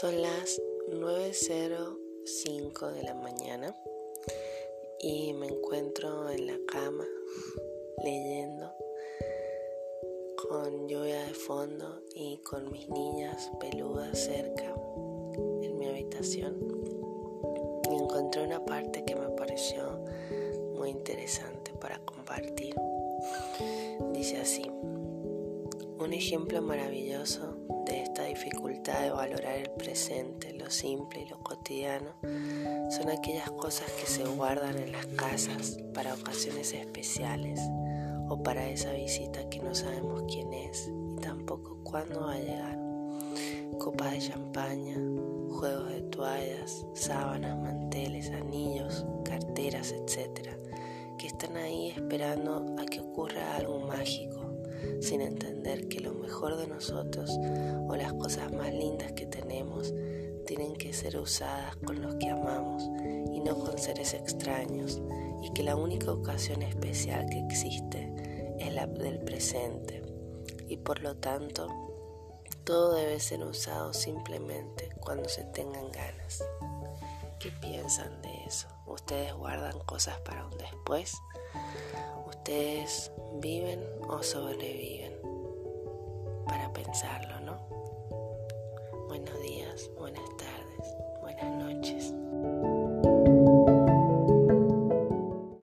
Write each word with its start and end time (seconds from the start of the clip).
Son 0.00 0.20
las 0.20 0.60
9.05 0.90 2.92
de 2.92 3.02
la 3.02 3.14
mañana 3.14 3.74
y 5.00 5.32
me 5.32 5.46
encuentro 5.46 6.28
en 6.28 6.48
la 6.48 6.58
cama 6.66 7.06
leyendo 8.04 8.74
con 10.36 10.86
lluvia 10.86 11.24
de 11.24 11.32
fondo 11.32 12.02
y 12.14 12.36
con 12.42 12.70
mis 12.70 12.90
niñas 12.90 13.50
peludas 13.58 14.18
cerca 14.18 14.74
en 15.62 15.78
mi 15.78 15.86
habitación 15.86 16.58
y 17.90 17.94
encontré 17.94 18.42
una 18.42 18.62
parte 18.66 19.02
que 19.02 19.16
me 19.16 19.30
pareció 19.30 19.98
muy 20.74 20.90
interesante 20.90 21.72
para 21.80 22.00
compartir. 22.00 22.74
Dice 24.12 24.42
así, 24.42 24.70
un 25.98 26.12
ejemplo 26.12 26.60
maravilloso 26.60 27.56
de 27.86 28.02
esta 28.02 28.25
de 28.92 29.10
valorar 29.10 29.56
el 29.56 29.70
presente, 29.70 30.52
lo 30.52 30.70
simple 30.70 31.22
y 31.22 31.28
lo 31.28 31.40
cotidiano, 31.40 32.12
son 32.90 33.10
aquellas 33.10 33.50
cosas 33.50 33.90
que 33.92 34.06
se 34.06 34.24
guardan 34.24 34.78
en 34.78 34.92
las 34.92 35.06
casas 35.06 35.78
para 35.92 36.14
ocasiones 36.14 36.72
especiales 36.72 37.60
o 38.28 38.42
para 38.44 38.68
esa 38.68 38.92
visita 38.92 39.48
que 39.48 39.60
no 39.60 39.74
sabemos 39.74 40.22
quién 40.28 40.52
es 40.52 40.88
y 40.88 41.20
tampoco 41.20 41.78
cuándo 41.82 42.26
va 42.26 42.34
a 42.34 42.38
llegar. 42.38 42.78
Copas 43.78 44.12
de 44.12 44.20
champaña, 44.20 44.94
juegos 45.50 45.90
de 45.90 46.02
toallas, 46.02 46.86
sábanas, 46.94 47.58
manteles, 47.58 48.30
anillos, 48.30 49.04
carteras, 49.24 49.90
etc., 49.90 50.48
que 51.18 51.26
están 51.26 51.56
ahí 51.56 51.90
esperando 51.90 52.76
a 52.78 52.84
que 52.86 53.00
ocurra 53.00 53.56
algo 53.56 53.80
mágico 53.80 54.55
sin 55.00 55.20
entender 55.20 55.88
que 55.88 56.00
lo 56.00 56.14
mejor 56.14 56.56
de 56.56 56.66
nosotros 56.66 57.30
o 57.88 57.96
las 57.96 58.12
cosas 58.14 58.52
más 58.52 58.72
lindas 58.72 59.12
que 59.12 59.26
tenemos 59.26 59.94
tienen 60.46 60.74
que 60.74 60.92
ser 60.92 61.16
usadas 61.18 61.76
con 61.76 62.00
los 62.00 62.14
que 62.16 62.30
amamos 62.30 62.84
y 63.32 63.40
no 63.40 63.58
con 63.58 63.78
seres 63.78 64.14
extraños 64.14 65.02
y 65.42 65.52
que 65.52 65.62
la 65.62 65.76
única 65.76 66.12
ocasión 66.12 66.62
especial 66.62 67.26
que 67.28 67.40
existe 67.40 68.54
es 68.58 68.72
la 68.72 68.86
del 68.86 69.18
presente 69.18 70.02
y 70.68 70.76
por 70.78 71.00
lo 71.00 71.16
tanto 71.16 71.68
todo 72.64 72.94
debe 72.94 73.20
ser 73.20 73.44
usado 73.44 73.92
simplemente 73.92 74.90
cuando 75.00 75.28
se 75.28 75.44
tengan 75.44 75.90
ganas. 75.92 76.42
¿Qué 77.38 77.50
piensan 77.60 78.22
de 78.22 78.44
eso? 78.44 78.66
¿Ustedes 78.86 79.32
guardan 79.34 79.78
cosas 79.80 80.18
para 80.20 80.46
un 80.46 80.56
después? 80.58 81.14
¿Ustedes 82.26 83.12
viven 83.40 83.84
o 84.08 84.22
sobreviven? 84.22 85.12
Para 86.46 86.72
pensarlo, 86.72 87.40
¿no? 87.40 87.58
Buenos 89.08 89.40
días, 89.42 89.90
buenas. 89.98 90.35